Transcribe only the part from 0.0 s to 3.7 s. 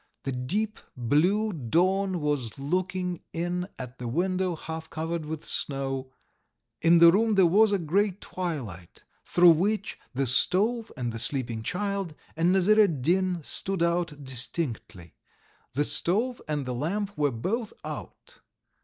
The deep blue dawn was looking in